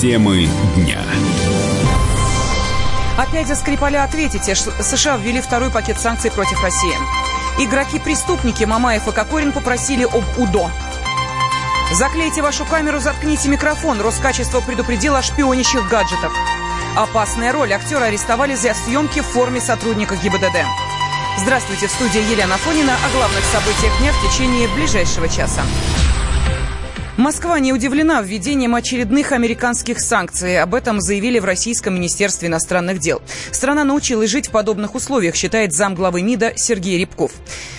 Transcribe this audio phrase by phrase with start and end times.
[0.00, 1.00] Темы дня.
[3.16, 4.54] Опять за Скрипаля ответите.
[4.54, 6.94] США ввели второй пакет санкций против России.
[7.58, 10.70] Игроки-преступники Мамаев и Кокорин попросили об УДО.
[11.92, 14.00] Заклейте вашу камеру, заткните микрофон.
[14.00, 16.32] Роскачество предупредило о шпионящих гаджетах.
[16.94, 17.72] Опасная роль.
[17.72, 20.58] Актера арестовали за съемки в форме сотрудника ГИБДД.
[21.38, 25.62] Здравствуйте, в студии Елена Фонина о главных событиях дня в течение ближайшего часа.
[27.18, 30.62] Москва не удивлена введением очередных американских санкций.
[30.62, 33.20] Об этом заявили в Российском Министерстве иностранных дел.
[33.50, 37.32] Страна научилась жить в подобных условиях, считает замглавы МИДа Сергей Рябков.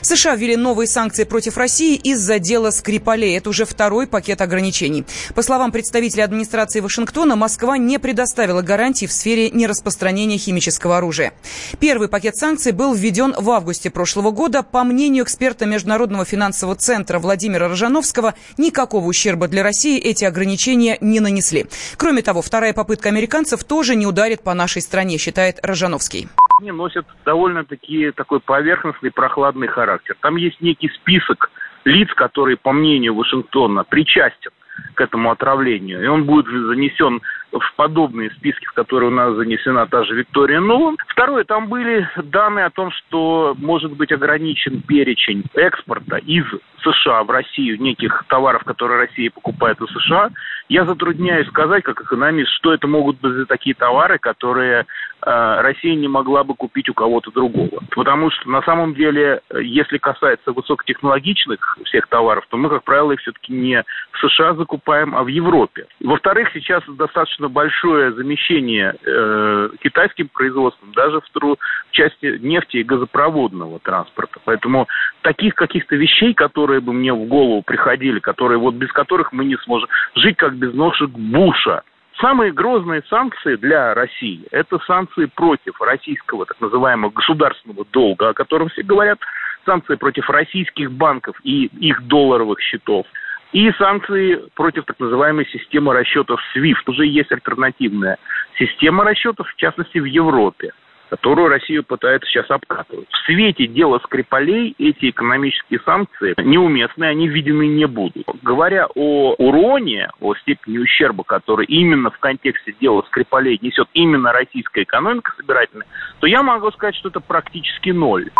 [0.00, 3.36] США ввели новые санкции против России из-за дела Скрипалей.
[3.36, 5.04] Это уже второй пакет ограничений.
[5.34, 11.34] По словам представителя администрации Вашингтона, Москва не предоставила гарантий в сфере нераспространения химического оружия.
[11.78, 14.62] Первый пакет санкций был введен в августе прошлого года.
[14.62, 20.98] По мнению эксперта Международного финансового центра Владимира Рожановского, никакого ущерба ущерба для России эти ограничения
[21.00, 21.66] не нанесли.
[21.98, 26.28] Кроме того, вторая попытка американцев тоже не ударит по нашей стране, считает Рожановский.
[26.60, 30.16] Они носят довольно-таки такой поверхностный, прохладный характер.
[30.20, 31.50] Там есть некий список
[31.84, 34.52] лиц, которые, по мнению Вашингтона, причастен
[34.94, 36.04] к этому отравлению.
[36.04, 37.20] И он будет занесен
[37.60, 40.96] в подобные списки, в которые у нас занесена та же Виктория Нулан.
[41.08, 46.44] Второе, там были данные о том, что может быть ограничен перечень экспорта из
[46.82, 50.30] США в Россию неких товаров, которые Россия покупает у США.
[50.68, 54.86] Я затрудняюсь сказать, как экономист, что это могут быть за такие товары, которые
[55.26, 57.82] Россия не могла бы купить у кого-то другого.
[57.90, 63.20] Потому что на самом деле, если касается высокотехнологичных всех товаров, то мы, как правило, их
[63.20, 63.82] все-таки не
[64.12, 65.86] в США закупаем, а в Европе.
[66.00, 71.58] Во-вторых, сейчас достаточно большое замещение э, китайским производством даже в, тру,
[71.88, 74.38] в части нефти и газопроводного транспорта.
[74.44, 74.86] Поэтому
[75.22, 79.56] таких каких-то вещей, которые бы мне в голову приходили, которые вот без которых мы не
[79.64, 81.82] сможем жить как без ножек Буша.
[82.20, 88.70] Самые грозные санкции для России– это санкции против российского так называемого государственного долга, о котором
[88.70, 89.18] все говорят,
[89.66, 93.06] санкции против российских банков и их долларовых счетов,
[93.52, 96.84] и санкции против так называемой системы расчетов SWIFT.
[96.86, 98.16] Уже есть альтернативная
[98.58, 100.72] система расчетов, в частности, в Европе
[101.08, 103.08] которую Россию пытается сейчас обкатывать.
[103.10, 108.26] В свете дела Скрипалей эти экономические санкции неуместны, они введены не будут.
[108.42, 114.82] Говоря о уроне, о степени ущерба, который именно в контексте дела Скрипалей несет именно российская
[114.82, 115.86] экономика собирательная,
[116.20, 118.30] то я могу сказать, что это практически ноль.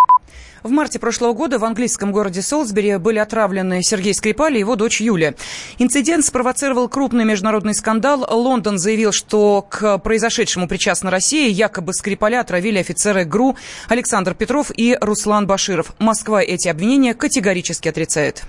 [0.66, 5.00] В марте прошлого года в английском городе Солсбери были отравлены Сергей Скрипаль и его дочь
[5.00, 5.34] Юля.
[5.78, 8.26] Инцидент спровоцировал крупный международный скандал.
[8.28, 11.48] Лондон заявил, что к произошедшему причастна Россия.
[11.50, 13.54] Якобы Скрипаля отравили офицеры ГРУ
[13.88, 15.92] Александр Петров и Руслан Баширов.
[16.00, 18.42] Москва эти обвинения категорически отрицает.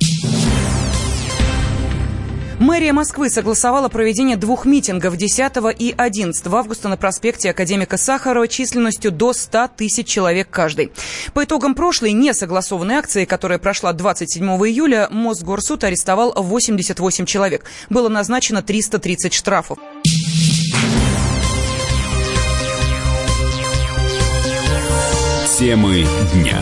[2.59, 9.11] Мэрия Москвы согласовала проведение двух митингов 10 и 11 августа на проспекте Академика Сахарова численностью
[9.11, 10.91] до 100 тысяч человек каждый.
[11.33, 17.65] По итогам прошлой несогласованной акции, которая прошла 27 июля, Мосгорсуд арестовал 88 человек.
[17.91, 19.77] Было назначено 330 штрафов.
[25.59, 26.61] Темы дня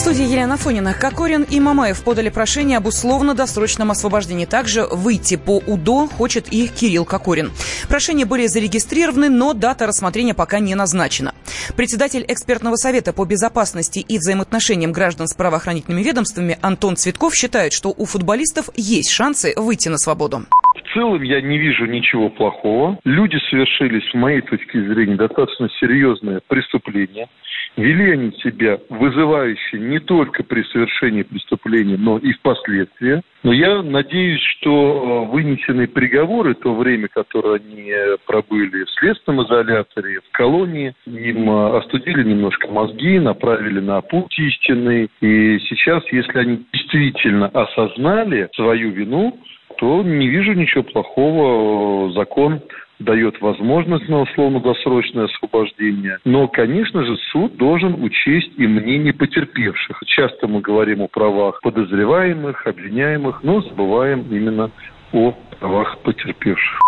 [0.00, 0.94] студии Елена Фонина.
[0.94, 4.46] Кокорин и Мамаев подали прошение об условно-досрочном освобождении.
[4.46, 7.52] Также выйти по УДО хочет и Кирилл Кокорин.
[7.86, 11.34] Прошения были зарегистрированы, но дата рассмотрения пока не назначена.
[11.76, 17.94] Председатель экспертного совета по безопасности и взаимоотношениям граждан с правоохранительными ведомствами Антон Цветков считает, что
[17.94, 20.46] у футболистов есть шансы выйти на свободу.
[20.90, 22.98] В целом я не вижу ничего плохого.
[23.04, 27.28] Люди совершили, с моей точки зрения, достаточно серьезное преступление.
[27.76, 33.22] Вели они себя вызывающе не только при совершении преступления, но и впоследствии.
[33.44, 37.92] Но я надеюсь, что э, вынесенные приговоры, то время, которое они
[38.26, 45.08] пробыли в следственном изоляторе, в колонии, им э, остудили немножко мозги, направили на путь истинный.
[45.20, 49.38] И сейчас, если они действительно осознали свою вину,
[49.80, 52.12] то не вижу ничего плохого.
[52.12, 52.60] Закон
[52.98, 56.18] дает возможность на условно-досрочное освобождение.
[56.26, 60.02] Но, конечно же, суд должен учесть и мнение потерпевших.
[60.04, 64.70] Часто мы говорим о правах подозреваемых, обвиняемых, но забываем именно
[65.12, 66.78] о правах потерпевших.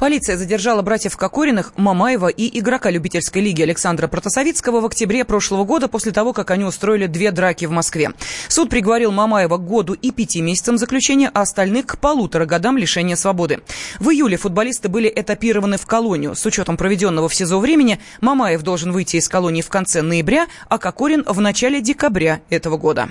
[0.00, 5.88] Полиция задержала братьев Кокориных, Мамаева и игрока любительской лиги Александра Протасовицкого в октябре прошлого года
[5.88, 8.12] после того, как они устроили две драки в Москве.
[8.48, 13.14] Суд приговорил Мамаева к году и пяти месяцам заключения, а остальных к полутора годам лишения
[13.14, 13.60] свободы.
[13.98, 16.34] В июле футболисты были этапированы в колонию.
[16.34, 20.78] С учетом проведенного в СИЗО времени Мамаев должен выйти из колонии в конце ноября, а
[20.78, 23.10] Кокорин в начале декабря этого года.